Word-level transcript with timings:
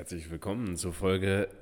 Herzlich 0.00 0.30
willkommen 0.30 0.78
zur 0.78 0.94
Folge 0.94 1.54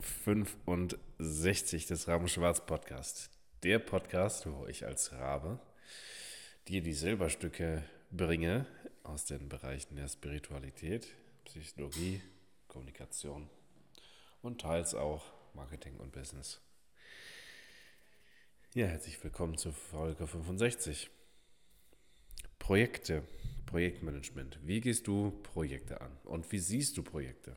65 0.00 1.86
des 1.86 2.08
Raben 2.08 2.26
Schwarz 2.26 2.66
Podcast. 2.66 3.30
Der 3.62 3.78
Podcast, 3.78 4.44
wo 4.50 4.66
ich 4.66 4.84
als 4.84 5.12
Rabe 5.12 5.60
dir 6.66 6.82
die 6.82 6.94
Silberstücke 6.94 7.84
bringe 8.10 8.66
aus 9.04 9.24
den 9.24 9.48
Bereichen 9.48 9.94
der 9.94 10.08
Spiritualität, 10.08 11.14
Psychologie, 11.44 12.20
Kommunikation 12.66 13.48
und 14.42 14.62
teils 14.62 14.96
auch 14.96 15.22
Marketing 15.54 15.96
und 15.98 16.10
Business. 16.10 16.60
Ja, 18.74 18.86
herzlich 18.86 19.22
willkommen 19.22 19.58
zur 19.58 19.74
Folge 19.74 20.26
65. 20.26 21.08
Projekte, 22.58 23.22
Projektmanagement. 23.66 24.58
Wie 24.64 24.80
gehst 24.80 25.06
du 25.06 25.30
Projekte 25.44 26.00
an 26.00 26.10
und 26.24 26.50
wie 26.50 26.58
siehst 26.58 26.96
du 26.96 27.04
Projekte? 27.04 27.56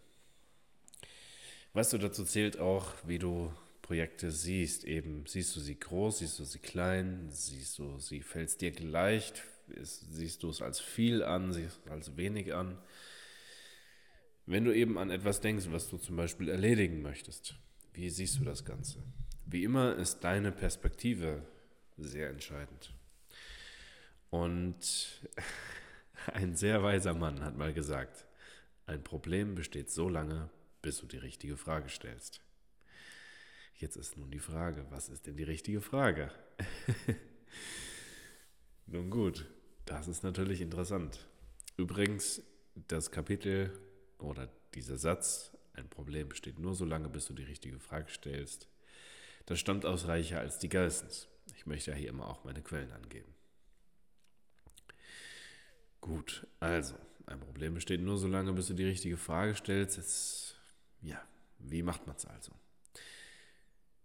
Weißt 1.74 1.94
du, 1.94 1.98
dazu 1.98 2.24
zählt 2.24 2.60
auch, 2.60 2.94
wie 3.06 3.20
du 3.20 3.54
Projekte 3.90 4.32
siehst. 4.32 4.84
Eben, 4.86 5.26
siehst 5.26 5.56
du 5.56 5.60
sie 5.60 5.80
groß, 5.80 6.20
siehst 6.20 6.40
du 6.40 6.44
sie 6.44 6.60
klein, 6.60 7.28
siehst 7.32 7.80
du 7.80 8.00
sie, 8.00 8.22
fällt 8.22 8.50
es 8.50 8.58
dir 8.58 8.72
gleich, 8.72 9.34
siehst 9.82 10.44
du 10.44 10.50
es 10.50 10.62
als 10.62 10.80
viel 10.80 11.24
an, 11.24 11.54
siehst 11.54 11.78
du 11.78 11.82
es 11.86 11.92
als 11.92 12.18
wenig 12.18 12.54
an. 12.54 12.78
Wenn 14.46 14.66
du 14.66 14.76
eben 14.76 14.98
an 14.98 15.12
etwas 15.12 15.42
denkst, 15.42 15.66
was 15.70 15.90
du 15.90 15.98
zum 15.98 16.16
Beispiel 16.16 16.50
erledigen 16.50 17.02
möchtest, 17.02 17.56
wie 17.94 18.10
siehst 18.10 18.40
du 18.40 18.44
das 18.44 18.66
Ganze? 18.66 19.04
Wie 19.46 19.64
immer 19.64 19.96
ist 19.96 20.20
deine 20.20 20.52
Perspektive 20.52 21.44
sehr 21.98 22.30
entscheidend. 22.30 22.94
Und 24.30 25.30
ein 26.34 26.56
sehr 26.56 26.84
weiser 26.84 27.14
Mann 27.14 27.42
hat 27.44 27.58
mal 27.58 27.74
gesagt, 27.74 28.26
ein 28.86 29.04
Problem 29.04 29.56
besteht 29.56 29.90
so 29.90 30.10
lange, 30.10 30.50
bis 30.82 31.00
du 31.00 31.08
die 31.08 31.18
richtige 31.18 31.58
Frage 31.58 31.90
stellst. 31.90 32.42
Jetzt 33.76 33.96
ist 33.96 34.18
nun 34.18 34.32
die 34.32 34.40
Frage, 34.40 34.86
was 34.90 35.10
ist 35.10 35.26
denn 35.28 35.38
die 35.38 35.44
richtige 35.44 35.82
Frage? 35.82 36.32
nun 38.88 39.10
gut, 39.10 39.46
das 39.86 40.08
ist 40.08 40.24
natürlich 40.24 40.62
interessant. 40.62 41.28
Übrigens, 41.78 42.42
das 42.88 43.12
Kapitel 43.12 43.72
oder 44.18 44.50
dieser 44.74 44.98
Satz, 44.98 45.58
ein 45.74 45.90
Problem 45.90 46.28
besteht 46.28 46.60
nur 46.60 46.76
so 46.76 46.86
lange, 46.86 47.10
bis 47.10 47.28
du 47.28 47.34
die 47.34 47.44
richtige 47.44 47.80
Frage 47.80 48.10
stellst, 48.10 48.68
das 49.46 49.60
stammt 49.60 49.86
aus 49.86 50.08
Reicher 50.08 50.40
als 50.40 50.60
die 50.60 50.70
Geissens. 50.70 51.28
Ich 51.56 51.66
möchte 51.66 51.92
ja 51.92 51.98
hier 51.98 52.10
immer 52.10 52.28
auch 52.28 52.44
meine 52.44 52.62
Quellen 52.62 52.92
angeben. 52.92 53.34
Gut, 56.02 56.48
also, 56.60 56.96
ein 57.26 57.40
Problem 57.40 57.74
besteht 57.74 58.02
nur 58.02 58.18
so 58.18 58.28
lange, 58.28 58.54
bis 58.54 58.68
du 58.68 58.74
die 58.74 58.86
richtige 58.86 59.18
Frage 59.18 59.56
stellst. 59.56 59.98
Jetzt, 59.98 60.49
ja, 61.02 61.22
wie 61.60 61.84
macht 61.84 62.08
man 62.08 62.16
es 62.16 62.26
also? 62.26 62.52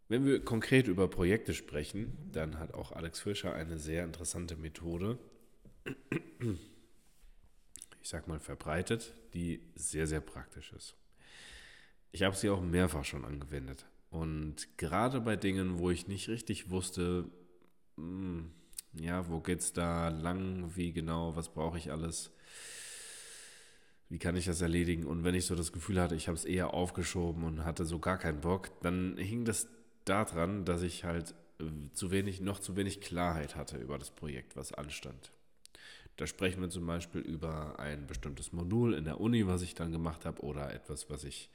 Wenn 0.09 0.27
wir 0.27 0.45
konkret 0.45 0.87
über 0.87 1.09
Projekte 1.09 1.55
sprechen, 1.55 2.31
dann 2.31 2.59
hat 2.59 2.75
auch 2.75 2.93
Alex 2.93 3.21
Fischer 3.21 3.55
eine 3.55 3.79
sehr 3.79 4.05
interessante 4.05 4.57
Methode, 4.57 5.19
ich 8.03 8.09
sag 8.09 8.29
mal 8.29 8.39
verbreitet, 8.39 9.15
die 9.33 9.61
sehr, 9.75 10.07
sehr 10.07 10.21
praktisch 10.21 10.73
ist. 10.73 10.95
Ich 12.13 12.23
habe 12.23 12.37
sie 12.37 12.51
auch 12.51 12.61
mehrfach 12.61 13.05
schon 13.05 13.25
angewendet. 13.25 13.87
Und 14.11 14.79
gerade 14.79 15.21
bei 15.21 15.37
Dingen, 15.37 15.79
wo 15.79 15.91
ich 15.91 16.07
nicht 16.07 16.29
richtig 16.29 16.71
wusste, 16.71 17.29
hm, 17.97 18.53
ja, 18.93 19.29
wo 19.29 19.41
geht's 19.41 19.73
da 19.73 20.11
lang, 20.11 20.77
wie 20.77 20.93
genau, 20.93 21.35
was 21.35 21.53
brauche 21.53 21.79
ich 21.79 21.91
alles, 21.91 22.31
wie 24.09 24.19
kann 24.19 24.37
ich 24.37 24.45
das 24.45 24.61
erledigen? 24.61 25.07
Und 25.07 25.25
wenn 25.25 25.35
ich 25.35 25.47
so 25.47 25.55
das 25.55 25.73
Gefühl 25.73 26.01
hatte, 26.01 26.15
ich 26.15 26.29
habe 26.29 26.37
es 26.37 26.45
eher 26.45 26.75
aufgeschoben 26.75 27.45
und 27.45 27.65
hatte 27.65 27.85
so 27.85 27.99
gar 27.99 28.19
keinen 28.19 28.41
Bock, 28.41 28.71
dann 28.83 29.17
hing 29.17 29.45
das 29.45 29.69
daran, 30.05 30.65
dass 30.65 30.83
ich 30.83 31.05
halt 31.05 31.35
äh, 31.61 31.65
zu 31.93 32.11
wenig, 32.11 32.41
noch 32.41 32.61
zu 32.61 32.77
wenig 32.77 33.01
Klarheit 33.01 33.57
hatte 33.57 33.79
über 33.79 33.99
das 33.99 34.11
Projekt, 34.11 34.57
was 34.57 34.73
anstand. 34.73 35.33
Da 36.17 36.27
sprechen 36.27 36.61
wir 36.61 36.71
zum 36.71 36.87
Beispiel 36.87 37.21
über 37.23 37.79
ein 37.81 38.07
bestimmtes 38.07 38.53
Modul 38.53 38.95
in 38.95 39.05
der 39.05 39.21
Uni, 39.21 39.47
was 39.47 39.63
ich 39.63 39.75
dann 39.75 39.91
gemacht 39.91 40.25
habe, 40.25 40.43
oder 40.43 40.73
etwas, 40.73 41.11
was 41.11 41.25
ich 41.25 41.51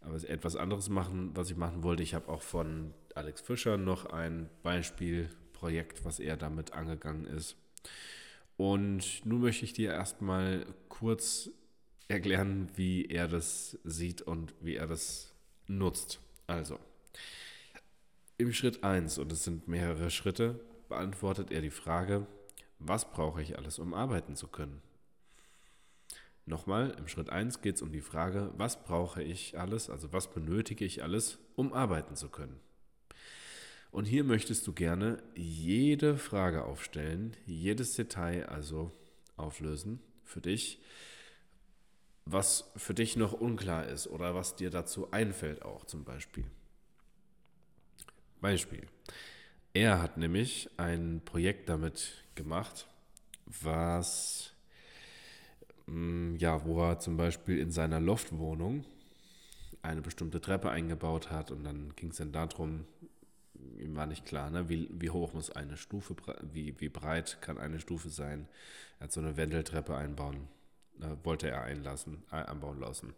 aber 0.00 0.16
etwas 0.28 0.56
anderes 0.56 0.88
machen, 0.88 1.30
was 1.34 1.50
ich 1.50 1.56
machen 1.56 1.82
wollte. 1.82 2.02
Ich 2.02 2.14
habe 2.14 2.28
auch 2.28 2.42
von 2.42 2.94
Alex 3.14 3.42
Fischer 3.42 3.76
noch 3.76 4.06
ein 4.06 4.48
Beispielprojekt, 4.62 6.04
was 6.04 6.20
er 6.20 6.36
damit 6.36 6.72
angegangen 6.72 7.26
ist. 7.26 7.56
Und 8.60 9.24
nun 9.24 9.40
möchte 9.40 9.64
ich 9.64 9.72
dir 9.72 9.92
erstmal 9.92 10.66
kurz 10.90 11.48
erklären, 12.08 12.68
wie 12.74 13.06
er 13.06 13.26
das 13.26 13.78
sieht 13.84 14.20
und 14.20 14.52
wie 14.60 14.76
er 14.76 14.86
das 14.86 15.32
nutzt. 15.66 16.20
Also, 16.46 16.78
im 18.36 18.52
Schritt 18.52 18.84
1, 18.84 19.16
und 19.16 19.32
es 19.32 19.44
sind 19.44 19.66
mehrere 19.66 20.10
Schritte, 20.10 20.60
beantwortet 20.90 21.50
er 21.50 21.62
die 21.62 21.70
Frage, 21.70 22.26
was 22.78 23.10
brauche 23.10 23.40
ich 23.40 23.56
alles, 23.56 23.78
um 23.78 23.94
arbeiten 23.94 24.36
zu 24.36 24.46
können? 24.46 24.82
Nochmal, 26.44 26.94
im 26.98 27.08
Schritt 27.08 27.30
1 27.30 27.62
geht 27.62 27.76
es 27.76 27.82
um 27.82 27.92
die 27.92 28.02
Frage, 28.02 28.52
was 28.58 28.84
brauche 28.84 29.22
ich 29.22 29.58
alles, 29.58 29.88
also 29.88 30.12
was 30.12 30.30
benötige 30.34 30.84
ich 30.84 31.02
alles, 31.02 31.38
um 31.56 31.72
arbeiten 31.72 32.14
zu 32.14 32.28
können? 32.28 32.60
Und 33.90 34.04
hier 34.04 34.24
möchtest 34.24 34.66
du 34.66 34.72
gerne 34.72 35.22
jede 35.34 36.16
Frage 36.16 36.64
aufstellen, 36.64 37.36
jedes 37.46 37.94
Detail 37.94 38.46
also 38.46 38.92
auflösen 39.36 40.00
für 40.24 40.40
dich, 40.40 40.80
was 42.24 42.70
für 42.76 42.94
dich 42.94 43.16
noch 43.16 43.32
unklar 43.32 43.86
ist 43.86 44.06
oder 44.06 44.34
was 44.34 44.54
dir 44.54 44.70
dazu 44.70 45.10
einfällt 45.10 45.62
auch 45.62 45.84
zum 45.84 46.04
Beispiel. 46.04 46.44
Beispiel. 48.40 48.86
Er 49.72 50.00
hat 50.00 50.16
nämlich 50.16 50.70
ein 50.76 51.22
Projekt 51.24 51.68
damit 51.68 52.24
gemacht, 52.34 52.86
was, 53.46 54.52
mm, 55.86 56.36
ja, 56.36 56.64
wo 56.64 56.82
er 56.82 57.00
zum 57.00 57.16
Beispiel 57.16 57.58
in 57.58 57.70
seiner 57.70 58.00
Loftwohnung 58.00 58.84
eine 59.82 60.02
bestimmte 60.02 60.40
Treppe 60.40 60.70
eingebaut 60.70 61.30
hat 61.30 61.50
und 61.50 61.64
dann 61.64 61.94
ging 61.96 62.10
es 62.10 62.16
dann 62.16 62.32
darum, 62.32 62.86
ihm 63.80 63.96
war 63.96 64.06
nicht 64.06 64.24
klar, 64.24 64.50
ne, 64.50 64.68
wie, 64.68 64.88
wie 64.92 65.10
hoch 65.10 65.32
muss 65.32 65.50
eine 65.50 65.76
Stufe, 65.76 66.14
wie, 66.52 66.78
wie 66.80 66.88
breit 66.88 67.38
kann 67.40 67.58
eine 67.58 67.80
Stufe 67.80 68.08
sein. 68.08 68.48
Er 68.98 69.04
hat 69.04 69.12
so 69.12 69.20
eine 69.20 69.36
Wendeltreppe 69.36 69.96
einbauen, 69.96 70.48
äh, 71.00 71.16
wollte 71.24 71.50
er 71.50 71.62
einlassen, 71.62 72.22
äh, 72.30 72.36
anbauen 72.36 72.80
lassen. 72.80 73.14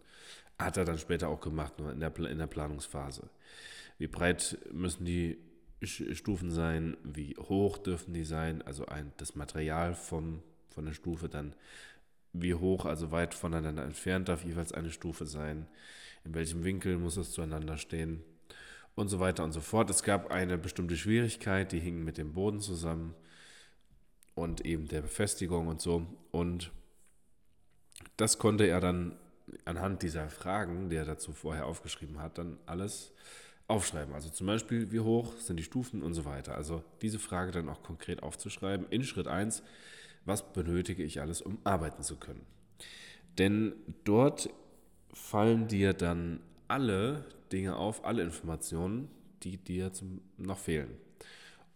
Hat 0.58 0.76
er 0.76 0.84
dann 0.84 0.98
später 0.98 1.28
auch 1.28 1.40
gemacht, 1.40 1.78
nur 1.78 1.92
in 1.92 2.00
der, 2.00 2.16
in 2.18 2.38
der 2.38 2.46
Planungsphase. 2.46 3.28
Wie 3.98 4.06
breit 4.06 4.58
müssen 4.72 5.04
die 5.04 5.38
Stufen 5.82 6.50
sein? 6.50 6.96
Wie 7.02 7.36
hoch 7.36 7.78
dürfen 7.78 8.14
die 8.14 8.24
sein? 8.24 8.62
Also 8.62 8.86
ein, 8.86 9.12
das 9.16 9.34
Material 9.34 9.94
vom, 9.94 10.42
von 10.70 10.84
der 10.84 10.92
Stufe 10.92 11.28
dann. 11.28 11.54
Wie 12.32 12.54
hoch, 12.54 12.86
also 12.86 13.10
weit 13.10 13.34
voneinander 13.34 13.84
entfernt 13.84 14.28
darf 14.28 14.44
jeweils 14.44 14.72
eine 14.72 14.90
Stufe 14.90 15.26
sein? 15.26 15.66
In 16.24 16.34
welchem 16.34 16.64
Winkel 16.64 16.98
muss 16.98 17.16
es 17.16 17.32
zueinander 17.32 17.76
stehen? 17.76 18.22
Und 18.94 19.08
so 19.08 19.20
weiter 19.20 19.42
und 19.44 19.52
so 19.52 19.60
fort. 19.60 19.88
Es 19.90 20.02
gab 20.02 20.30
eine 20.30 20.58
bestimmte 20.58 20.96
Schwierigkeit, 20.96 21.72
die 21.72 21.80
hing 21.80 22.04
mit 22.04 22.18
dem 22.18 22.34
Boden 22.34 22.60
zusammen 22.60 23.14
und 24.34 24.66
eben 24.66 24.88
der 24.88 25.02
Befestigung 25.02 25.68
und 25.68 25.80
so. 25.80 26.06
Und 26.30 26.70
das 28.16 28.38
konnte 28.38 28.66
er 28.66 28.80
dann 28.80 29.16
anhand 29.64 30.02
dieser 30.02 30.28
Fragen, 30.28 30.90
die 30.90 30.96
er 30.96 31.04
dazu 31.04 31.32
vorher 31.32 31.66
aufgeschrieben 31.66 32.20
hat, 32.20 32.38
dann 32.38 32.58
alles 32.66 33.12
aufschreiben. 33.68 34.14
Also 34.14 34.28
zum 34.28 34.46
Beispiel, 34.46 34.92
wie 34.92 35.00
hoch 35.00 35.36
sind 35.38 35.56
die 35.56 35.62
Stufen 35.64 36.02
und 36.02 36.14
so 36.14 36.24
weiter. 36.24 36.54
Also 36.54 36.82
diese 37.00 37.18
Frage 37.18 37.52
dann 37.52 37.68
auch 37.68 37.82
konkret 37.82 38.22
aufzuschreiben. 38.22 38.86
In 38.90 39.04
Schritt 39.04 39.28
1, 39.28 39.62
was 40.24 40.52
benötige 40.52 41.02
ich 41.02 41.20
alles, 41.20 41.42
um 41.42 41.58
arbeiten 41.64 42.02
zu 42.02 42.16
können? 42.16 42.44
Denn 43.38 43.74
dort 44.04 44.50
fallen 45.12 45.68
dir 45.68 45.94
dann 45.94 46.40
alle 46.68 47.24
Dinge 47.52 47.76
auf, 47.76 48.04
alle 48.04 48.22
Informationen, 48.22 49.08
die 49.42 49.56
dir 49.56 49.92
zum, 49.92 50.20
noch 50.36 50.58
fehlen. 50.58 50.90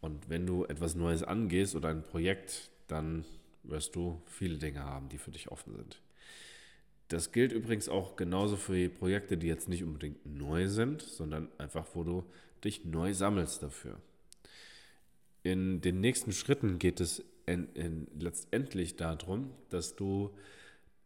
Und 0.01 0.29
wenn 0.29 0.47
du 0.47 0.65
etwas 0.65 0.95
Neues 0.95 1.23
angehst 1.23 1.75
oder 1.75 1.89
ein 1.89 2.03
Projekt, 2.03 2.71
dann 2.89 3.25
wirst 3.65 3.97
du 3.97 4.23
viele 4.27 4.59
Dinge 4.59 4.85
haben, 4.85 5.09
die 5.09 5.19
für 5.19 5.31
dich 5.31 5.51
offen 5.51 5.75
sind. 5.75 6.01
Das 7.09 7.33
gilt 7.33 7.53
übrigens 7.53 7.89
auch 7.89 8.17
genauso 8.17 8.57
für 8.57 8.75
die 8.75 8.89
Projekte, 8.89 9.37
die 9.37 9.47
jetzt 9.47 9.69
nicht 9.69 9.85
unbedingt 9.85 10.27
neu 10.27 10.69
sind, 10.69 11.03
sondern 11.03 11.49
einfach, 11.59 11.87
wo 11.95 12.03
du 12.03 12.25
dich 12.65 12.85
neu 12.85 13.15
sammelst 13.15 13.63
dafür. 13.63 14.01
In 15.43 15.81
den 15.81 16.01
nächsten 16.01 16.33
Schritten 16.33 16.79
geht 16.79 17.01
es 17.01 17.25
in, 17.47 17.69
in 17.75 18.09
letztendlich 18.19 18.97
darum, 18.97 19.53
dass 19.71 19.95
du 19.95 20.31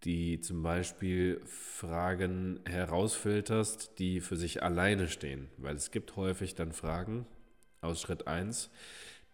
die 0.04 0.40
zum 0.40 0.62
Beispiel 0.62 1.40
Fragen 1.44 2.60
herausfilterst, 2.64 3.98
die 3.98 4.20
für 4.20 4.36
sich 4.36 4.62
alleine 4.62 5.08
stehen. 5.08 5.48
Weil 5.58 5.76
es 5.76 5.90
gibt 5.90 6.16
häufig 6.16 6.54
dann 6.54 6.72
Fragen 6.72 7.26
aus 7.80 8.00
Schritt 8.00 8.26
1, 8.26 8.70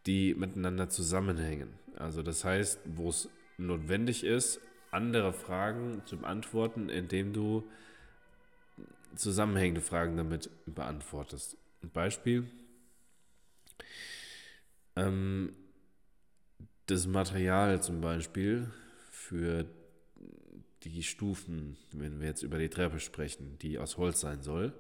die 0.07 0.35
miteinander 0.35 0.89
zusammenhängen. 0.89 1.69
Also 1.97 2.23
das 2.23 2.45
heißt, 2.45 2.81
wo 2.85 3.09
es 3.09 3.29
notwendig 3.59 4.25
ist, 4.25 4.61
andere 4.91 5.33
Fragen 5.33 6.03
zu 6.07 6.19
beantworten, 6.19 6.89
indem 6.89 7.33
du 7.33 7.65
zusammenhängende 9.15 9.81
Fragen 9.81 10.17
damit 10.17 10.51
beantwortest. 10.67 11.57
Ein 11.83 11.91
Beispiel. 11.91 12.47
Ähm, 14.95 15.55
das 16.87 17.07
Material 17.07 17.83
zum 17.83 18.01
Beispiel 18.01 18.71
für 19.11 19.67
die 20.89 21.03
Stufen, 21.03 21.77
wenn 21.93 22.21
wir 22.21 22.29
jetzt 22.29 22.43
über 22.43 22.59
die 22.59 22.69
Treppe 22.69 23.01
sprechen, 23.01 23.59
die 23.61 23.79
aus 23.79 23.97
Holz 23.97 24.21
sein 24.21 24.43
soll, 24.43 24.73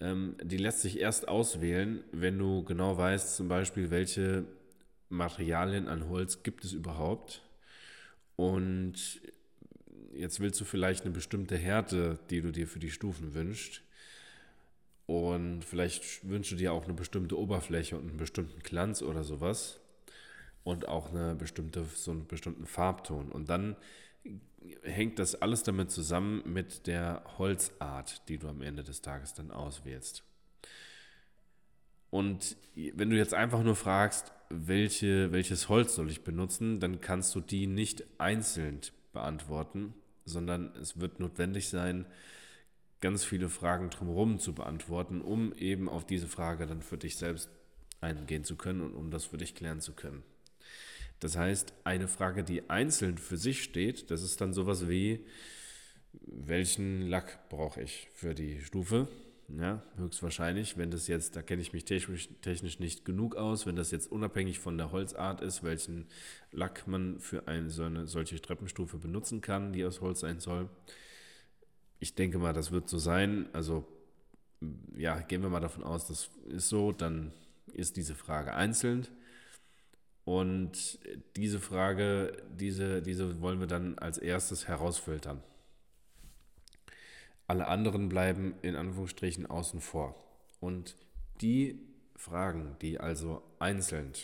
ähm, 0.00 0.36
die 0.42 0.58
lässt 0.58 0.82
sich 0.82 1.00
erst 1.00 1.28
auswählen, 1.28 2.04
wenn 2.12 2.38
du 2.38 2.64
genau 2.64 2.96
weißt, 2.96 3.36
zum 3.36 3.48
Beispiel, 3.48 3.90
welche 3.90 4.44
Materialien 5.08 5.88
an 5.88 6.08
Holz 6.08 6.42
gibt 6.42 6.64
es 6.64 6.72
überhaupt. 6.72 7.42
Und 8.36 9.20
jetzt 10.12 10.40
willst 10.40 10.60
du 10.60 10.64
vielleicht 10.64 11.04
eine 11.04 11.12
bestimmte 11.12 11.56
Härte, 11.56 12.18
die 12.30 12.40
du 12.40 12.52
dir 12.52 12.66
für 12.66 12.78
die 12.78 12.90
Stufen 12.90 13.34
wünschst. 13.34 13.82
Und 15.06 15.62
vielleicht 15.64 16.28
wünschst 16.28 16.52
du 16.52 16.56
dir 16.56 16.72
auch 16.72 16.84
eine 16.84 16.94
bestimmte 16.94 17.38
Oberfläche 17.38 17.96
und 17.96 18.08
einen 18.08 18.16
bestimmten 18.16 18.60
Glanz 18.60 19.02
oder 19.02 19.24
sowas. 19.24 19.80
Und 20.64 20.88
auch 20.88 21.10
eine 21.10 21.34
bestimmte, 21.36 21.84
so 21.94 22.10
einen 22.10 22.26
bestimmten 22.26 22.66
Farbton. 22.66 23.30
Und 23.30 23.48
dann 23.48 23.76
hängt 24.82 25.18
das 25.18 25.40
alles 25.40 25.62
damit 25.62 25.90
zusammen 25.90 26.42
mit 26.44 26.86
der 26.86 27.22
Holzart, 27.38 28.28
die 28.28 28.38
du 28.38 28.48
am 28.48 28.62
Ende 28.62 28.82
des 28.82 29.00
Tages 29.02 29.34
dann 29.34 29.50
auswählst. 29.50 30.24
Und 32.10 32.56
wenn 32.74 33.10
du 33.10 33.16
jetzt 33.16 33.34
einfach 33.34 33.62
nur 33.62 33.76
fragst, 33.76 34.32
welche, 34.48 35.32
welches 35.32 35.68
Holz 35.68 35.94
soll 35.94 36.10
ich 36.10 36.24
benutzen, 36.24 36.80
dann 36.80 37.00
kannst 37.00 37.34
du 37.34 37.40
die 37.40 37.66
nicht 37.66 38.04
einzeln 38.18 38.80
beantworten, 39.12 39.94
sondern 40.24 40.74
es 40.76 41.00
wird 41.00 41.20
notwendig 41.20 41.68
sein, 41.68 42.06
ganz 43.00 43.24
viele 43.24 43.48
Fragen 43.48 43.90
drumherum 43.90 44.38
zu 44.38 44.54
beantworten, 44.54 45.20
um 45.20 45.52
eben 45.54 45.88
auf 45.88 46.06
diese 46.06 46.28
Frage 46.28 46.66
dann 46.66 46.82
für 46.82 46.96
dich 46.96 47.16
selbst 47.16 47.50
eingehen 48.00 48.44
zu 48.44 48.56
können 48.56 48.80
und 48.80 48.94
um 48.94 49.10
das 49.10 49.24
für 49.24 49.36
dich 49.36 49.54
klären 49.54 49.80
zu 49.80 49.92
können. 49.92 50.22
Das 51.20 51.36
heißt, 51.36 51.72
eine 51.84 52.08
Frage, 52.08 52.44
die 52.44 52.68
einzeln 52.68 53.18
für 53.18 53.36
sich 53.36 53.62
steht, 53.62 54.10
das 54.10 54.22
ist 54.22 54.40
dann 54.40 54.52
sowas 54.52 54.88
wie, 54.88 55.24
welchen 56.12 57.02
Lack 57.02 57.48
brauche 57.48 57.82
ich 57.82 58.08
für 58.14 58.34
die 58.34 58.60
Stufe? 58.60 59.08
Ja, 59.48 59.80
höchstwahrscheinlich, 59.96 60.76
wenn 60.76 60.90
das 60.90 61.06
jetzt, 61.06 61.36
da 61.36 61.42
kenne 61.42 61.62
ich 61.62 61.72
mich 61.72 61.84
technisch, 61.84 62.28
technisch 62.42 62.80
nicht 62.80 63.04
genug 63.04 63.36
aus, 63.36 63.64
wenn 63.64 63.76
das 63.76 63.92
jetzt 63.92 64.10
unabhängig 64.10 64.58
von 64.58 64.76
der 64.76 64.90
Holzart 64.90 65.40
ist, 65.40 65.62
welchen 65.62 66.06
Lack 66.50 66.88
man 66.88 67.20
für 67.20 67.46
eine, 67.46 67.70
so 67.70 67.84
eine 67.84 68.08
solche 68.08 68.40
Treppenstufe 68.40 68.98
benutzen 68.98 69.40
kann, 69.40 69.72
die 69.72 69.84
aus 69.84 70.00
Holz 70.00 70.20
sein 70.20 70.40
soll. 70.40 70.68
Ich 72.00 72.16
denke 72.16 72.38
mal, 72.38 72.52
das 72.54 72.72
wird 72.72 72.88
so 72.88 72.98
sein. 72.98 73.48
Also, 73.52 73.86
ja, 74.96 75.20
gehen 75.20 75.42
wir 75.42 75.48
mal 75.48 75.60
davon 75.60 75.84
aus, 75.84 76.08
das 76.08 76.30
ist 76.48 76.68
so, 76.68 76.90
dann 76.90 77.32
ist 77.72 77.96
diese 77.96 78.16
Frage 78.16 78.52
einzeln. 78.54 79.06
Und 80.26 80.98
diese 81.36 81.60
Frage, 81.60 82.42
diese, 82.58 83.00
diese 83.00 83.40
wollen 83.40 83.60
wir 83.60 83.68
dann 83.68 83.96
als 83.96 84.18
erstes 84.18 84.66
herausfiltern. 84.66 85.40
Alle 87.46 87.68
anderen 87.68 88.08
bleiben 88.08 88.56
in 88.60 88.74
Anführungsstrichen 88.74 89.46
außen 89.46 89.80
vor. 89.80 90.16
Und 90.58 90.96
die 91.40 91.78
Fragen, 92.16 92.74
die 92.82 92.98
also 92.98 93.40
einzeln, 93.60 94.14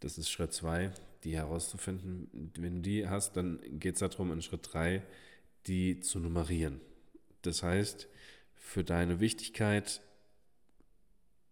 das 0.00 0.18
ist 0.18 0.28
Schritt 0.28 0.52
2, 0.52 0.92
die 1.24 1.36
herauszufinden, 1.36 2.52
wenn 2.58 2.76
du 2.76 2.82
die 2.82 3.08
hast, 3.08 3.38
dann 3.38 3.60
geht 3.80 3.94
es 3.94 4.00
darum, 4.00 4.30
in 4.30 4.42
Schritt 4.42 4.68
3 4.74 5.02
die 5.68 6.00
zu 6.00 6.18
nummerieren. 6.18 6.82
Das 7.40 7.62
heißt, 7.62 8.08
für 8.56 8.84
deine 8.84 9.20
Wichtigkeit 9.20 10.02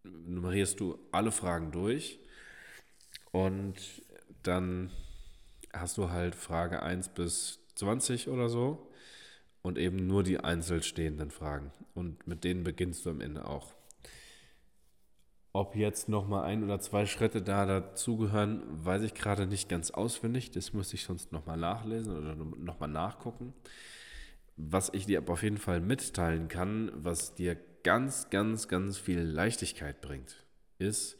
nummerierst 0.02 0.78
du 0.78 0.98
alle 1.10 1.32
Fragen 1.32 1.72
durch 1.72 2.20
und 3.32 3.74
dann 4.42 4.90
hast 5.72 5.98
du 5.98 6.10
halt 6.10 6.34
Frage 6.34 6.82
1 6.82 7.10
bis 7.10 7.60
20 7.74 8.28
oder 8.28 8.48
so 8.48 8.90
und 9.62 9.78
eben 9.78 10.06
nur 10.06 10.22
die 10.22 10.40
einzeln 10.40 10.82
stehenden 10.82 11.30
Fragen. 11.30 11.72
Und 11.94 12.26
mit 12.26 12.44
denen 12.44 12.64
beginnst 12.64 13.06
du 13.06 13.10
am 13.10 13.20
Ende 13.20 13.46
auch. 13.46 13.74
Ob 15.52 15.74
jetzt 15.74 16.08
nochmal 16.08 16.44
ein 16.44 16.62
oder 16.62 16.78
zwei 16.78 17.06
Schritte 17.06 17.42
da 17.42 17.66
dazugehören, 17.66 18.62
weiß 18.84 19.02
ich 19.02 19.14
gerade 19.14 19.46
nicht 19.46 19.68
ganz 19.68 19.90
auswendig. 19.90 20.50
Das 20.50 20.72
muss 20.72 20.92
ich 20.92 21.04
sonst 21.04 21.32
nochmal 21.32 21.56
nachlesen 21.56 22.16
oder 22.16 22.34
nochmal 22.34 22.88
nachgucken. 22.88 23.54
Was 24.56 24.90
ich 24.92 25.06
dir 25.06 25.18
aber 25.18 25.32
auf 25.32 25.42
jeden 25.42 25.58
Fall 25.58 25.80
mitteilen 25.80 26.48
kann, 26.48 26.92
was 26.94 27.34
dir 27.34 27.56
ganz, 27.82 28.30
ganz, 28.30 28.68
ganz 28.68 28.98
viel 28.98 29.20
Leichtigkeit 29.20 30.00
bringt, 30.00 30.44
ist, 30.78 31.16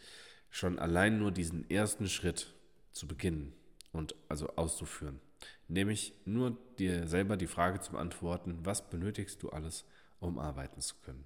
schon 0.50 0.78
allein 0.78 1.18
nur 1.18 1.30
diesen 1.30 1.68
ersten 1.70 2.08
Schritt 2.08 2.54
zu 2.92 3.06
beginnen 3.06 3.52
und 3.92 4.14
also 4.28 4.48
auszuführen. 4.56 5.20
Nämlich 5.68 6.14
nur 6.24 6.56
dir 6.78 7.06
selber 7.06 7.36
die 7.36 7.46
Frage 7.46 7.80
zu 7.80 7.92
beantworten, 7.92 8.58
was 8.62 8.88
benötigst 8.88 9.42
du 9.42 9.50
alles, 9.50 9.84
um 10.20 10.38
arbeiten 10.38 10.80
zu 10.80 10.94
können. 11.02 11.24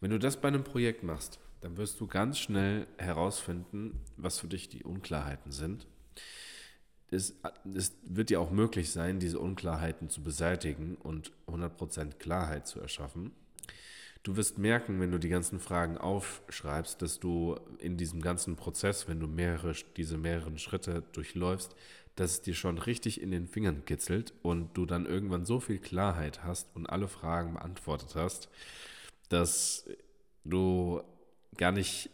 Wenn 0.00 0.10
du 0.10 0.18
das 0.18 0.40
bei 0.40 0.48
einem 0.48 0.64
Projekt 0.64 1.02
machst, 1.02 1.40
dann 1.60 1.78
wirst 1.78 1.98
du 2.00 2.06
ganz 2.06 2.38
schnell 2.38 2.86
herausfinden, 2.98 4.00
was 4.18 4.38
für 4.38 4.48
dich 4.48 4.68
die 4.68 4.84
Unklarheiten 4.84 5.50
sind. 5.50 5.86
Es, 7.10 7.34
es 7.74 7.92
wird 8.02 8.28
dir 8.28 8.40
auch 8.40 8.50
möglich 8.50 8.90
sein, 8.90 9.18
diese 9.18 9.38
Unklarheiten 9.38 10.10
zu 10.10 10.22
beseitigen 10.22 10.96
und 10.96 11.32
100% 11.46 12.18
Klarheit 12.18 12.66
zu 12.66 12.80
erschaffen. 12.80 13.32
Du 14.24 14.36
wirst 14.36 14.56
merken, 14.56 15.00
wenn 15.00 15.12
du 15.12 15.18
die 15.18 15.28
ganzen 15.28 15.60
Fragen 15.60 15.98
aufschreibst, 15.98 17.02
dass 17.02 17.20
du 17.20 17.60
in 17.78 17.98
diesem 17.98 18.22
ganzen 18.22 18.56
Prozess, 18.56 19.06
wenn 19.06 19.20
du 19.20 19.26
mehrere, 19.26 19.74
diese 19.98 20.16
mehreren 20.16 20.58
Schritte 20.58 21.02
durchläufst, 21.12 21.76
dass 22.16 22.32
es 22.32 22.40
dir 22.40 22.54
schon 22.54 22.78
richtig 22.78 23.20
in 23.20 23.30
den 23.30 23.46
Fingern 23.46 23.84
kitzelt 23.84 24.32
und 24.40 24.74
du 24.78 24.86
dann 24.86 25.04
irgendwann 25.04 25.44
so 25.44 25.60
viel 25.60 25.78
Klarheit 25.78 26.42
hast 26.42 26.74
und 26.74 26.86
alle 26.86 27.06
Fragen 27.06 27.52
beantwortet 27.52 28.14
hast, 28.14 28.48
dass 29.28 29.84
du 30.44 31.02
gar 31.58 31.72
nicht 31.72 32.08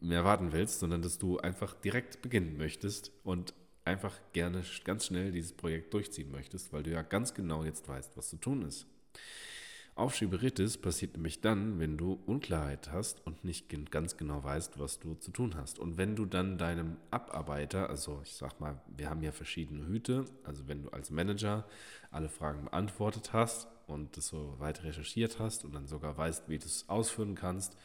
mehr 0.00 0.24
warten 0.24 0.52
willst, 0.52 0.78
sondern 0.78 1.02
dass 1.02 1.18
du 1.18 1.38
einfach 1.38 1.74
direkt 1.74 2.22
beginnen 2.22 2.56
möchtest 2.56 3.10
und 3.24 3.52
einfach 3.84 4.16
gerne 4.32 4.62
ganz 4.84 5.06
schnell 5.06 5.32
dieses 5.32 5.54
Projekt 5.54 5.92
durchziehen 5.92 6.30
möchtest, 6.30 6.72
weil 6.72 6.84
du 6.84 6.90
ja 6.90 7.02
ganz 7.02 7.34
genau 7.34 7.64
jetzt 7.64 7.88
weißt, 7.88 8.16
was 8.16 8.28
zu 8.28 8.36
tun 8.36 8.62
ist. 8.62 8.86
Aufschieberitis 9.94 10.78
passiert 10.78 11.14
nämlich 11.14 11.42
dann, 11.42 11.78
wenn 11.78 11.98
du 11.98 12.18
Unklarheit 12.24 12.90
hast 12.90 13.26
und 13.26 13.44
nicht 13.44 13.68
ganz 13.90 14.16
genau 14.16 14.42
weißt, 14.42 14.78
was 14.78 14.98
du 14.98 15.14
zu 15.14 15.30
tun 15.32 15.54
hast. 15.54 15.78
Und 15.78 15.98
wenn 15.98 16.16
du 16.16 16.24
dann 16.24 16.56
deinem 16.56 16.96
Abarbeiter, 17.10 17.90
also 17.90 18.20
ich 18.24 18.34
sag 18.34 18.58
mal, 18.58 18.80
wir 18.96 19.10
haben 19.10 19.22
ja 19.22 19.32
verschiedene 19.32 19.86
Hüte, 19.86 20.24
also 20.44 20.66
wenn 20.66 20.82
du 20.82 20.88
als 20.90 21.10
Manager 21.10 21.66
alle 22.10 22.30
Fragen 22.30 22.64
beantwortet 22.64 23.34
hast 23.34 23.68
und 23.86 24.16
das 24.16 24.28
so 24.28 24.58
weit 24.58 24.82
recherchiert 24.82 25.38
hast 25.38 25.62
und 25.62 25.74
dann 25.74 25.86
sogar 25.86 26.16
weißt, 26.16 26.48
wie 26.48 26.58
du 26.58 26.64
es 26.64 26.88
ausführen 26.88 27.34
kannst, 27.34 27.76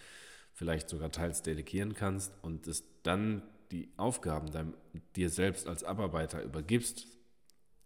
vielleicht 0.54 0.88
sogar 0.88 1.12
teils 1.12 1.42
delegieren 1.42 1.94
kannst 1.94 2.32
und 2.42 2.68
es 2.68 2.86
dann 3.04 3.44
die 3.72 3.90
Aufgaben 3.98 4.50
deinem, 4.50 4.74
dir 5.18 5.30
selbst 5.30 5.68
als 5.68 5.84
Abarbeiter 5.84 6.42
übergibst, 6.42 7.06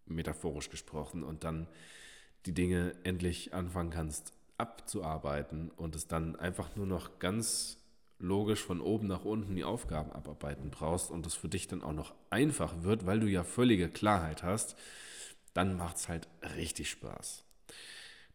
metaphorisch 0.05 0.69
gesprochen, 0.69 1.23
und 1.23 1.43
dann 1.43 1.67
die 2.45 2.53
Dinge 2.53 2.95
endlich 3.03 3.53
anfangen 3.53 3.91
kannst 3.91 4.33
abzuarbeiten 4.57 5.71
und 5.71 5.95
es 5.95 6.07
dann 6.07 6.35
einfach 6.35 6.75
nur 6.75 6.85
noch 6.85 7.19
ganz 7.19 7.77
logisch 8.19 8.63
von 8.63 8.79
oben 8.79 9.07
nach 9.07 9.25
unten 9.25 9.55
die 9.55 9.63
Aufgaben 9.63 10.11
abarbeiten 10.11 10.69
brauchst 10.69 11.09
und 11.09 11.25
es 11.25 11.33
für 11.33 11.49
dich 11.49 11.67
dann 11.67 11.81
auch 11.81 11.93
noch 11.93 12.13
einfach 12.29 12.83
wird, 12.83 13.05
weil 13.05 13.19
du 13.19 13.27
ja 13.27 13.43
völlige 13.43 13.89
Klarheit 13.89 14.43
hast, 14.43 14.75
dann 15.53 15.75
macht 15.75 15.97
es 15.97 16.07
halt 16.07 16.27
richtig 16.55 16.89
Spaß. 16.89 17.43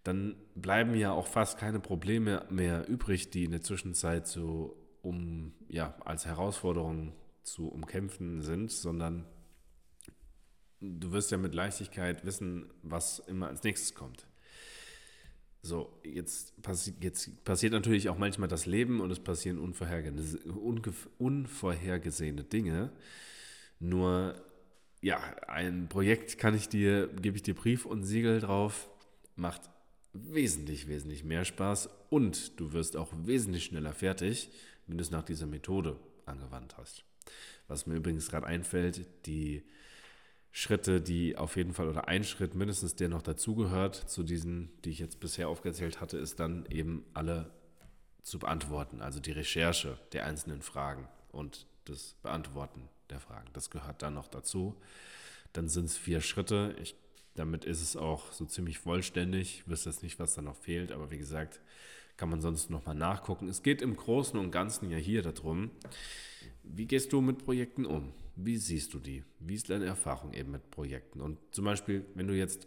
Dann 0.02 0.36
bleiben 0.54 0.94
ja 0.94 1.12
auch 1.12 1.26
fast 1.26 1.58
keine 1.58 1.80
Probleme 1.80 2.44
mehr 2.50 2.88
übrig, 2.88 3.30
die 3.30 3.44
in 3.44 3.52
der 3.52 3.62
Zwischenzeit 3.62 4.26
so 4.26 4.76
um, 5.02 5.52
ja, 5.68 5.94
als 6.04 6.26
Herausforderung 6.26 7.12
zu 7.42 7.68
umkämpfen 7.68 8.42
sind, 8.42 8.72
sondern 8.72 9.24
du 10.80 11.12
wirst 11.12 11.30
ja 11.30 11.38
mit 11.38 11.54
Leichtigkeit 11.54 12.24
wissen, 12.24 12.66
was 12.82 13.20
immer 13.20 13.48
als 13.48 13.62
nächstes 13.62 13.94
kommt. 13.94 14.26
So, 15.62 16.00
jetzt, 16.04 16.60
passi 16.62 16.94
jetzt 17.00 17.44
passiert 17.44 17.72
natürlich 17.72 18.08
auch 18.08 18.18
manchmal 18.18 18.48
das 18.48 18.66
Leben 18.66 19.00
und 19.00 19.10
es 19.10 19.18
passieren 19.18 19.58
unvorhergesehene 19.58 22.44
Dinge. 22.44 22.92
Nur, 23.80 24.40
ja, 25.00 25.18
ein 25.48 25.88
Projekt 25.88 26.38
kann 26.38 26.54
ich 26.54 26.68
dir, 26.68 27.08
gebe 27.08 27.36
ich 27.36 27.42
dir 27.42 27.54
Brief 27.54 27.84
und 27.84 28.04
Siegel 28.04 28.40
drauf, 28.40 28.88
macht 29.34 29.62
wesentlich, 30.12 30.86
wesentlich 30.86 31.24
mehr 31.24 31.44
Spaß 31.44 31.88
und 32.10 32.60
du 32.60 32.72
wirst 32.72 32.96
auch 32.96 33.12
wesentlich 33.24 33.64
schneller 33.64 33.92
fertig, 33.92 34.50
wenn 34.86 34.98
du 34.98 35.02
es 35.02 35.10
nach 35.10 35.24
dieser 35.24 35.46
Methode 35.46 35.98
angewandt 36.26 36.76
hast. 36.78 37.04
Was 37.66 37.86
mir 37.86 37.96
übrigens 37.96 38.28
gerade 38.28 38.46
einfällt, 38.46 39.04
die 39.26 39.64
Schritte, 40.58 41.02
die 41.02 41.36
auf 41.36 41.56
jeden 41.56 41.74
Fall 41.74 41.86
oder 41.86 42.08
ein 42.08 42.24
Schritt 42.24 42.54
mindestens, 42.54 42.94
der 42.94 43.10
noch 43.10 43.20
dazugehört 43.20 43.94
zu 43.94 44.22
diesen, 44.22 44.70
die 44.86 44.88
ich 44.88 44.98
jetzt 44.98 45.20
bisher 45.20 45.50
aufgezählt 45.50 46.00
hatte, 46.00 46.16
ist 46.16 46.40
dann 46.40 46.64
eben 46.70 47.04
alle 47.12 47.50
zu 48.22 48.38
beantworten. 48.38 49.02
Also 49.02 49.20
die 49.20 49.32
Recherche 49.32 49.98
der 50.14 50.24
einzelnen 50.24 50.62
Fragen 50.62 51.08
und 51.30 51.66
das 51.84 52.14
Beantworten 52.22 52.88
der 53.10 53.20
Fragen. 53.20 53.50
Das 53.52 53.68
gehört 53.68 54.00
dann 54.00 54.14
noch 54.14 54.28
dazu. 54.28 54.74
Dann 55.52 55.68
sind 55.68 55.84
es 55.84 55.98
vier 55.98 56.22
Schritte. 56.22 56.74
Ich, 56.80 56.94
damit 57.34 57.66
ist 57.66 57.82
es 57.82 57.94
auch 57.94 58.32
so 58.32 58.46
ziemlich 58.46 58.78
vollständig. 58.78 59.58
Ich 59.60 59.68
wüsste 59.68 59.90
jetzt 59.90 60.02
nicht, 60.02 60.18
was 60.18 60.36
da 60.36 60.40
noch 60.40 60.56
fehlt, 60.56 60.90
aber 60.90 61.10
wie 61.10 61.18
gesagt, 61.18 61.60
kann 62.16 62.30
man 62.30 62.40
sonst 62.40 62.70
nochmal 62.70 62.94
nachgucken. 62.94 63.48
Es 63.48 63.62
geht 63.62 63.82
im 63.82 63.96
Großen 63.96 64.38
und 64.38 64.50
Ganzen 64.50 64.90
ja 64.90 64.96
hier 64.96 65.22
darum, 65.22 65.70
wie 66.62 66.86
gehst 66.86 67.12
du 67.12 67.20
mit 67.20 67.44
Projekten 67.44 67.84
um? 67.86 68.12
Wie 68.34 68.56
siehst 68.56 68.92
du 68.94 68.98
die? 68.98 69.24
Wie 69.40 69.54
ist 69.54 69.70
deine 69.70 69.86
Erfahrung 69.86 70.32
eben 70.34 70.50
mit 70.50 70.70
Projekten? 70.70 71.20
Und 71.20 71.38
zum 71.52 71.64
Beispiel, 71.64 72.04
wenn 72.14 72.28
du 72.28 72.34
jetzt, 72.34 72.66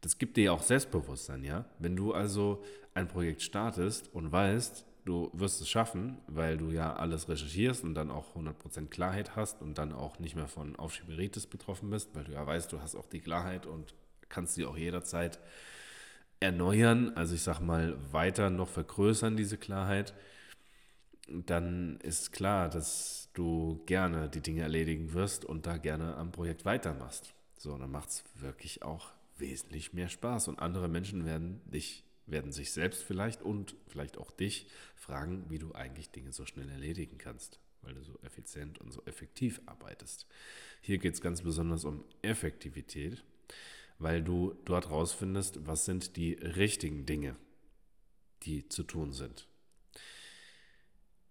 das 0.00 0.18
gibt 0.18 0.36
dir 0.36 0.44
ja 0.44 0.52
auch 0.52 0.62
Selbstbewusstsein, 0.62 1.44
ja? 1.44 1.66
Wenn 1.78 1.96
du 1.96 2.12
also 2.12 2.62
ein 2.94 3.08
Projekt 3.08 3.42
startest 3.42 4.12
und 4.14 4.32
weißt, 4.32 4.86
du 5.04 5.30
wirst 5.34 5.60
es 5.60 5.68
schaffen, 5.68 6.18
weil 6.26 6.56
du 6.56 6.70
ja 6.70 6.94
alles 6.94 7.28
recherchierst 7.28 7.84
und 7.84 7.94
dann 7.94 8.10
auch 8.10 8.34
100% 8.36 8.88
Klarheit 8.88 9.36
hast 9.36 9.62
und 9.62 9.78
dann 9.78 9.92
auch 9.92 10.18
nicht 10.18 10.34
mehr 10.34 10.48
von 10.48 10.76
Aufschieberitis 10.76 11.46
betroffen 11.46 11.90
bist, 11.90 12.14
weil 12.14 12.24
du 12.24 12.32
ja 12.32 12.46
weißt, 12.46 12.72
du 12.72 12.80
hast 12.80 12.96
auch 12.96 13.06
die 13.06 13.20
Klarheit 13.20 13.66
und 13.66 13.94
kannst 14.28 14.54
sie 14.54 14.64
auch 14.64 14.76
jederzeit 14.76 15.38
erneuern, 16.40 17.12
also 17.16 17.34
ich 17.34 17.42
sag 17.42 17.60
mal 17.60 17.96
weiter 18.12 18.50
noch 18.50 18.68
vergrößern, 18.68 19.36
diese 19.36 19.56
Klarheit, 19.56 20.14
dann 21.28 21.98
ist 22.00 22.32
klar, 22.32 22.68
dass 22.68 23.30
du 23.34 23.82
gerne 23.86 24.28
die 24.28 24.40
Dinge 24.40 24.62
erledigen 24.62 25.12
wirst 25.12 25.44
und 25.44 25.66
da 25.66 25.76
gerne 25.76 26.16
am 26.16 26.32
Projekt 26.32 26.64
weitermachst. 26.64 27.34
So, 27.58 27.76
dann 27.76 27.90
macht 27.90 28.10
es 28.10 28.24
wirklich 28.34 28.82
auch 28.82 29.12
wesentlich 29.38 29.92
mehr 29.92 30.08
Spaß 30.08 30.48
und 30.48 30.60
andere 30.60 30.88
Menschen 30.88 31.24
werden 31.24 31.60
dich, 31.66 32.04
werden 32.26 32.52
sich 32.52 32.72
selbst 32.72 33.02
vielleicht 33.02 33.42
und 33.42 33.76
vielleicht 33.88 34.18
auch 34.18 34.30
dich 34.30 34.68
fragen, 34.94 35.46
wie 35.48 35.58
du 35.58 35.74
eigentlich 35.74 36.10
Dinge 36.10 36.32
so 36.32 36.46
schnell 36.46 36.68
erledigen 36.68 37.18
kannst, 37.18 37.58
weil 37.82 37.94
du 37.94 38.02
so 38.02 38.18
effizient 38.22 38.78
und 38.78 38.92
so 38.92 39.02
effektiv 39.04 39.60
arbeitest. 39.66 40.26
Hier 40.80 40.98
geht 40.98 41.14
es 41.14 41.20
ganz 41.20 41.42
besonders 41.42 41.84
um 41.84 42.04
Effektivität, 42.22 43.24
weil 43.98 44.22
du 44.22 44.54
dort 44.64 44.90
rausfindest, 44.90 45.66
was 45.66 45.84
sind 45.84 46.16
die 46.16 46.34
richtigen 46.34 47.06
Dinge, 47.06 47.36
die 48.42 48.68
zu 48.68 48.82
tun 48.82 49.12
sind. 49.12 49.48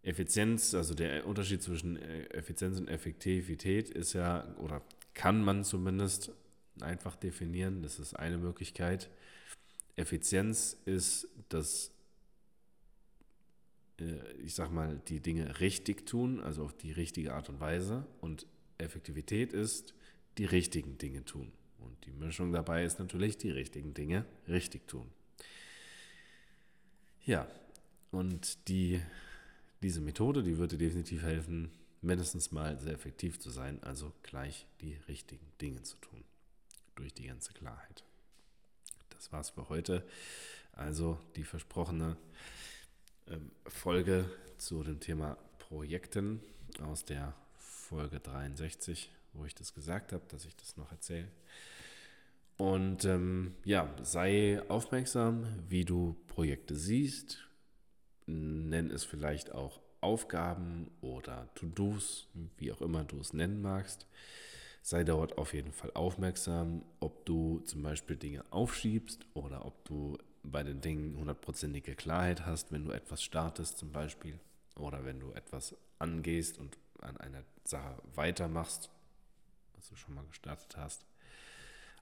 Effizienz, 0.01 0.75
also 0.75 0.93
der 0.93 1.25
Unterschied 1.25 1.63
zwischen 1.63 1.98
äh, 1.98 2.25
Effizienz 2.25 2.79
und 2.79 2.88
Effektivität 2.88 3.89
ist 3.89 4.13
ja, 4.13 4.55
oder 4.57 4.84
kann 5.15 5.43
man 5.43 5.63
zumindest 5.63 6.31
einfach 6.81 7.15
definieren, 7.15 7.81
das 7.81 8.00
ist 8.00 8.13
eine 8.13 8.38
Möglichkeit. 8.38 9.10
Effizienz 9.95 10.77
ist 10.86 11.27
das, 11.50 11.91
äh, 14.00 14.31
ich 14.43 14.53
sag 14.53 14.72
mal, 14.72 15.01
die 15.07 15.22
Dinge 15.22 15.60
richtig 15.60 16.05
tun, 16.05 16.39
also 16.39 16.63
auf 16.63 16.74
die 16.74 16.91
richtige 16.91 17.34
Art 17.34 17.50
und 17.50 17.60
Weise. 17.60 18.05
Und 18.22 18.45
Effektivität 18.77 19.53
ist 19.53 19.95
die 20.38 20.45
richtigen 20.45 20.98
Dinge 20.98 21.24
tun. 21.25 21.51
Und 21.86 22.06
die 22.06 22.12
Mischung 22.12 22.51
dabei 22.51 22.84
ist 22.84 23.00
natürlich 23.00 23.38
die 23.38 23.51
richtigen 23.51 23.94
Dinge 23.94 24.25
richtig 24.48 24.88
tun. 24.88 25.10
Ja, 27.25 27.48
und 28.12 28.68
die 28.68 29.01
diese 29.86 30.01
Methode, 30.01 30.42
die 30.42 30.58
würde 30.58 30.77
definitiv 30.77 31.22
helfen, 31.22 31.70
mindestens 32.01 32.51
mal 32.51 32.80
sehr 32.80 32.94
effektiv 32.94 33.39
zu 33.39 33.51
sein, 33.51 33.82
also 33.84 34.12
gleich 34.24 34.65
die 34.82 34.96
richtigen 35.08 35.46
Dinge 35.62 35.84
zu 35.84 35.98
tun. 35.98 36.24
Durch 36.96 37.13
die 37.13 37.27
ganze 37.27 37.54
Klarheit. 37.54 38.04
Das 39.10 39.32
war's 39.32 39.51
für 39.51 39.70
heute. 39.70 40.04
Also 40.72 41.20
die 41.36 41.44
versprochene 41.44 42.18
ähm, 43.27 43.51
Folge 43.68 44.30
zu 44.58 44.82
dem 44.82 45.00
Thema 45.00 45.38
Projekten 45.60 46.42
aus 46.82 47.06
der 47.06 47.36
Folge 47.60 48.20
63, 48.20 49.12
wo 49.34 49.46
ich 49.46 49.54
das 49.54 49.74
gesagt 49.74 50.13
habe, 50.13 50.24
dass 50.30 50.46
ich 50.46 50.56
das 50.56 50.77
noch 50.77 50.92
erzähle. 50.92 51.27
Und 52.57 53.03
ähm, 53.05 53.55
ja, 53.65 53.93
sei 54.01 54.62
aufmerksam, 54.69 55.45
wie 55.67 55.83
du 55.83 56.15
Projekte 56.27 56.75
siehst, 56.75 57.43
nenn 58.27 58.91
es 58.91 59.03
vielleicht 59.03 59.53
auch 59.53 59.81
Aufgaben 60.01 60.91
oder 61.01 61.50
To-Dos, 61.55 62.27
wie 62.57 62.71
auch 62.71 62.81
immer 62.81 63.03
du 63.03 63.19
es 63.19 63.33
nennen 63.33 63.62
magst. 63.62 64.07
Sei 64.81 65.03
dort 65.03 65.38
auf 65.38 65.53
jeden 65.53 65.71
Fall 65.71 65.91
aufmerksam, 65.95 66.83
ob 67.00 67.25
du 67.25 67.59
zum 67.62 67.81
Beispiel 67.81 68.15
Dinge 68.15 68.45
aufschiebst 68.51 69.25
oder 69.33 69.65
ob 69.65 69.83
du 69.85 70.17
bei 70.43 70.63
den 70.63 70.79
Dingen 70.79 71.17
hundertprozentige 71.17 71.95
Klarheit 71.95 72.45
hast, 72.45 72.71
wenn 72.71 72.85
du 72.85 72.91
etwas 72.91 73.24
startest 73.24 73.79
zum 73.79 73.91
Beispiel 73.91 74.39
oder 74.75 75.03
wenn 75.03 75.19
du 75.19 75.31
etwas 75.31 75.75
angehst 75.97 76.59
und 76.59 76.77
an 77.01 77.17
einer 77.17 77.43
Sache 77.63 77.97
weitermachst, 78.13 78.91
was 79.74 79.89
du 79.89 79.95
schon 79.95 80.13
mal 80.13 80.25
gestartet 80.27 80.77
hast. 80.77 81.05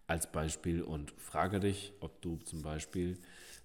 Als 0.07 0.31
Beispiel 0.31 0.81
und 0.81 1.11
frage 1.17 1.59
dich, 1.59 1.93
ob 1.99 2.21
du 2.21 2.37
zum 2.37 2.61
Beispiel 2.61 3.17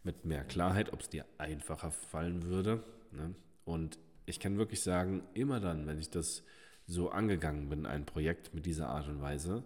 mit 0.05 0.25
mehr 0.25 0.45
Klarheit, 0.45 0.93
ob 0.93 1.01
es 1.01 1.09
dir 1.09 1.25
einfacher 1.37 1.91
fallen 1.91 2.45
würde. 2.45 2.85
Ne? 3.11 3.35
Und 3.65 3.99
ich 4.27 4.41
kann 4.41 4.59
wirklich 4.59 4.83
sagen, 4.83 5.23
immer 5.35 5.61
dann, 5.61 5.87
wenn 5.87 5.99
ich 5.99 6.11
das 6.11 6.43
so 6.87 7.11
angegangen 7.11 7.69
bin, 7.69 7.87
ein 7.87 8.07
Projekt 8.07 8.55
mit 8.55 8.67
dieser 8.67 8.89
Art 8.89 9.09
und 9.09 9.21
Weise, 9.21 9.65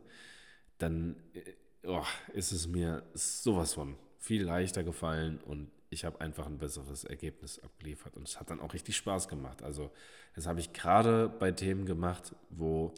dann 0.78 1.16
äh, 1.34 1.52
oh, 1.86 2.04
ist 2.32 2.52
es 2.52 2.66
mir 2.66 3.02
sowas 3.14 3.74
von 3.74 3.96
viel 4.18 4.44
leichter 4.44 4.82
gefallen 4.82 5.38
und 5.40 5.70
ich 5.90 6.04
habe 6.04 6.20
einfach 6.20 6.46
ein 6.46 6.58
besseres 6.58 7.04
Ergebnis 7.04 7.58
abgeliefert 7.58 8.16
und 8.16 8.26
es 8.26 8.40
hat 8.40 8.50
dann 8.50 8.60
auch 8.60 8.72
richtig 8.72 8.96
Spaß 8.96 9.28
gemacht. 9.28 9.62
Also 9.62 9.90
das 10.34 10.46
habe 10.46 10.58
ich 10.58 10.72
gerade 10.72 11.28
bei 11.28 11.52
Themen 11.52 11.84
gemacht, 11.84 12.34
wo 12.50 12.94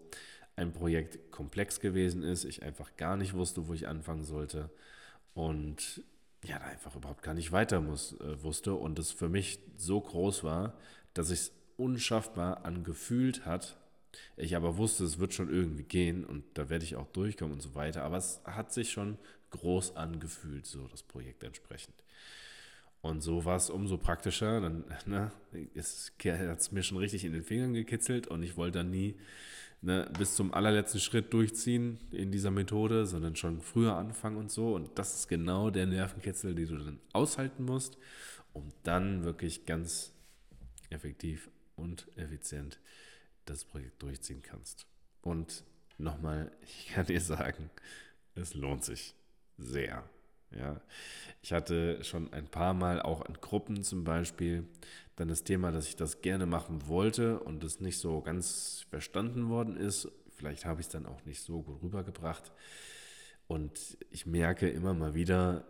ein 0.56 0.72
Projekt 0.72 1.30
komplex 1.30 1.80
gewesen 1.80 2.22
ist, 2.22 2.44
ich 2.44 2.62
einfach 2.62 2.96
gar 2.96 3.16
nicht 3.16 3.34
wusste, 3.34 3.66
wo 3.66 3.74
ich 3.74 3.88
anfangen 3.88 4.24
sollte 4.24 4.70
und 5.34 6.02
ja, 6.44 6.58
da 6.58 6.66
einfach 6.66 6.94
überhaupt 6.94 7.22
gar 7.22 7.34
nicht 7.34 7.52
weiter 7.52 7.80
muss, 7.80 8.18
äh, 8.20 8.42
wusste 8.42 8.74
und 8.74 8.98
es 8.98 9.10
für 9.10 9.28
mich 9.28 9.58
so 9.76 10.00
groß 10.00 10.44
war, 10.44 10.74
dass 11.14 11.30
ich 11.30 11.40
es 11.40 11.52
unschaffbar 11.76 12.64
angefühlt 12.64 13.46
hat. 13.46 13.76
Ich 14.36 14.54
aber 14.54 14.76
wusste, 14.76 15.04
es 15.04 15.18
wird 15.18 15.34
schon 15.34 15.48
irgendwie 15.48 15.82
gehen 15.82 16.24
und 16.24 16.44
da 16.54 16.68
werde 16.68 16.84
ich 16.84 16.96
auch 16.96 17.08
durchkommen 17.08 17.54
und 17.54 17.60
so 17.60 17.74
weiter. 17.74 18.02
Aber 18.02 18.16
es 18.16 18.40
hat 18.44 18.72
sich 18.72 18.92
schon 18.92 19.18
groß 19.50 19.96
angefühlt, 19.96 20.66
so 20.66 20.86
das 20.88 21.02
Projekt 21.02 21.42
entsprechend. 21.42 21.94
Und 23.04 23.20
so 23.20 23.44
war 23.44 23.56
es 23.56 23.68
umso 23.68 23.98
praktischer. 23.98 24.62
Dann 24.62 24.82
ne, 25.04 25.30
hat 25.52 26.58
es 26.58 26.72
mir 26.72 26.82
schon 26.82 26.96
richtig 26.96 27.26
in 27.26 27.34
den 27.34 27.44
Fingern 27.44 27.74
gekitzelt 27.74 28.28
und 28.28 28.42
ich 28.42 28.56
wollte 28.56 28.78
dann 28.78 28.88
nie 28.88 29.16
ne, 29.82 30.10
bis 30.18 30.34
zum 30.36 30.54
allerletzten 30.54 31.00
Schritt 31.00 31.30
durchziehen 31.34 31.98
in 32.12 32.32
dieser 32.32 32.50
Methode, 32.50 33.04
sondern 33.04 33.36
schon 33.36 33.60
früher 33.60 33.94
anfangen 33.94 34.38
und 34.38 34.50
so. 34.50 34.74
Und 34.74 34.98
das 34.98 35.16
ist 35.16 35.28
genau 35.28 35.68
der 35.68 35.84
Nervenkitzel, 35.84 36.54
den 36.54 36.66
du 36.66 36.78
dann 36.78 36.98
aushalten 37.12 37.66
musst, 37.66 37.98
um 38.54 38.72
dann 38.84 39.22
wirklich 39.22 39.66
ganz 39.66 40.14
effektiv 40.88 41.50
und 41.76 42.08
effizient 42.16 42.80
das 43.44 43.66
Projekt 43.66 44.02
durchziehen 44.02 44.40
kannst. 44.40 44.86
Und 45.20 45.62
nochmal, 45.98 46.50
ich 46.62 46.86
kann 46.94 47.04
dir 47.04 47.20
sagen, 47.20 47.68
es 48.34 48.54
lohnt 48.54 48.82
sich 48.82 49.14
sehr. 49.58 50.08
Ja, 50.50 50.80
ich 51.42 51.52
hatte 51.52 52.02
schon 52.04 52.32
ein 52.32 52.46
paar 52.46 52.74
Mal 52.74 53.02
auch 53.02 53.24
in 53.26 53.34
Gruppen 53.34 53.82
zum 53.82 54.04
Beispiel 54.04 54.66
dann 55.16 55.28
das 55.28 55.44
Thema, 55.44 55.70
dass 55.70 55.88
ich 55.88 55.96
das 55.96 56.22
gerne 56.22 56.46
machen 56.46 56.86
wollte 56.88 57.40
und 57.40 57.62
es 57.64 57.80
nicht 57.80 57.98
so 57.98 58.20
ganz 58.20 58.86
verstanden 58.90 59.48
worden 59.48 59.76
ist. 59.76 60.08
Vielleicht 60.30 60.64
habe 60.64 60.80
ich 60.80 60.86
es 60.86 60.92
dann 60.92 61.06
auch 61.06 61.24
nicht 61.24 61.40
so 61.40 61.62
gut 61.62 61.82
rübergebracht. 61.82 62.52
Und 63.46 63.98
ich 64.10 64.26
merke 64.26 64.68
immer 64.68 64.94
mal 64.94 65.14
wieder, 65.14 65.64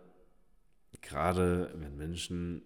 gerade 1.01 1.71
wenn 1.75 1.97
Menschen, 1.97 2.63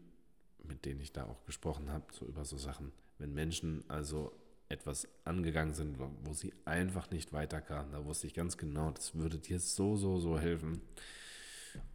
mit 0.63 0.85
denen 0.85 1.01
ich 1.01 1.11
da 1.11 1.25
auch 1.25 1.43
gesprochen 1.45 1.91
habe, 1.91 2.05
so 2.11 2.25
über 2.25 2.45
so 2.45 2.57
Sachen, 2.57 2.91
wenn 3.17 3.33
Menschen 3.33 3.83
also 3.89 4.31
etwas 4.69 5.07
angegangen 5.25 5.73
sind, 5.73 5.97
wo 5.99 6.33
sie 6.33 6.53
einfach 6.63 7.09
nicht 7.09 7.33
weiterkamen, 7.33 7.91
da 7.91 8.05
wusste 8.05 8.27
ich 8.27 8.35
ganz 8.35 8.55
genau, 8.57 8.91
das 8.91 9.15
würde 9.15 9.39
dir 9.39 9.59
so, 9.59 9.95
so, 9.95 10.19
so 10.19 10.39
helfen. 10.39 10.81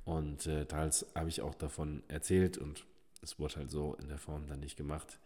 Und 0.04 0.46
äh, 0.46 0.66
teils 0.66 1.06
habe 1.14 1.28
ich 1.28 1.40
auch 1.40 1.54
davon 1.54 2.02
erzählt 2.08 2.58
und 2.58 2.84
es 3.22 3.38
wurde 3.38 3.56
halt 3.56 3.70
so 3.70 3.94
in 3.94 4.08
der 4.08 4.18
Form 4.18 4.46
dann 4.46 4.60
nicht 4.60 4.76
gemacht. 4.76 5.18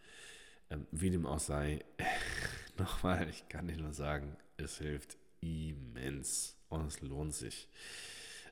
Ähm, 0.69 0.87
wie 0.91 1.09
dem 1.09 1.25
auch 1.25 1.39
sei, 1.39 1.83
nochmal, 2.77 3.29
ich 3.29 3.47
kann 3.49 3.67
dir 3.67 3.77
nur 3.77 3.93
sagen, 3.93 4.37
es 4.57 4.77
hilft 4.77 5.17
immens 5.41 6.55
und 6.69 6.85
es 6.87 7.01
lohnt 7.01 7.33
sich. 7.33 7.67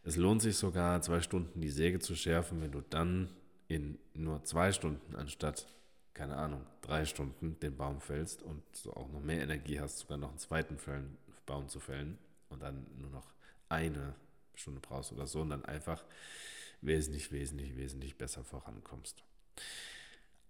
Es 0.04 0.16
lohnt 0.16 0.42
sich 0.42 0.58
sogar, 0.58 1.02
zwei 1.02 1.22
Stunden 1.22 1.62
die 1.62 1.70
Säge 1.70 2.00
zu 2.00 2.16
schärfen, 2.16 2.62
wenn 2.62 2.72
du 2.72 2.82
dann 2.82 3.30
in 3.68 3.98
nur 4.14 4.44
zwei 4.44 4.72
Stunden 4.72 5.16
anstatt, 5.16 5.68
keine 6.14 6.38
Ahnung, 6.38 6.66
drei 6.82 7.06
Stunden 7.06 7.60
den 7.60 7.76
Baum 7.76 8.02
fällst 8.02 8.42
und 8.42 8.64
so 8.72 8.94
auch 8.94 9.10
noch 9.10 9.22
mehr 9.22 9.44
Energie 9.44 9.80
hast, 9.80 10.00
sogar 10.00 10.18
noch 10.18 10.30
einen 10.30 10.40
zweiten 10.40 10.78
Baum 11.46 11.68
zu 11.68 11.80
fällen 11.80 12.18
und 12.50 12.62
dann 12.62 12.86
nur 12.98 13.10
noch 13.10 13.28
eine 13.70 14.16
Stunde 14.58 14.82
brauchst 14.82 15.12
oder 15.12 15.28
so 15.28 15.42
und 15.42 15.50
dann 15.50 15.66
einfach 15.66 16.04
wesentlich, 16.82 17.32
wesentlich, 17.32 17.76
wesentlich 17.76 18.18
besser 18.18 18.44
vorankommst. 18.44 19.24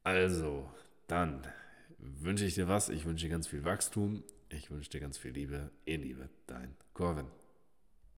Also, 0.04 0.70
dann 1.08 1.48
wünsche 1.98 2.46
ich 2.46 2.56
dir 2.56 2.68
was. 2.68 2.90
Ich 2.90 3.06
wünsche 3.06 3.26
dir 3.26 3.32
ganz 3.32 3.48
viel 3.48 3.64
Wachstum. 3.64 4.24
Ich 4.50 4.72
wünsche 4.72 4.90
dir 4.90 5.00
ganz 5.00 5.18
viel 5.18 5.32
Liebe. 5.32 5.72
In 5.86 6.02
Liebe, 6.02 6.30
dein 6.48 6.76
Corvin. 6.94 7.28